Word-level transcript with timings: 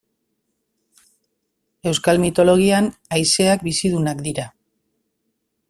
Euskal 1.91 2.21
mitologian 2.25 2.89
haizeak 3.17 3.67
bizidunak 3.69 4.25
dira. 4.29 4.47